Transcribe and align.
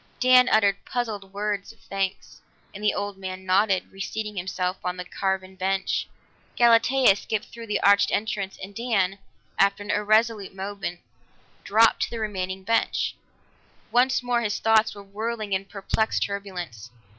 Dan 0.19 0.49
uttered 0.49 0.83
puzzled 0.83 1.31
words 1.31 1.71
of 1.71 1.79
thanks, 1.81 2.41
and 2.73 2.83
the 2.83 2.91
old 2.91 3.19
man 3.19 3.45
nodded, 3.45 3.91
reseating 3.91 4.35
himself 4.35 4.77
on 4.83 4.97
the 4.97 5.05
carven 5.05 5.55
bench; 5.55 6.07
Galatea 6.57 7.15
skipped 7.15 7.45
through 7.53 7.67
the 7.67 7.79
arched 7.81 8.09
entrance, 8.11 8.57
and 8.63 8.73
Dan, 8.73 9.19
after 9.59 9.83
an 9.83 9.91
irresolute 9.91 10.55
moment, 10.55 11.01
dropped 11.63 12.01
to 12.01 12.09
the 12.09 12.19
remaining 12.19 12.63
bench. 12.63 13.13
Once 13.91 14.23
more 14.23 14.41
his 14.41 14.57
thoughts 14.57 14.95
were 14.95 15.03
whirling 15.03 15.53
in 15.53 15.65
perplexed 15.65 16.23
turbulence. 16.23 16.89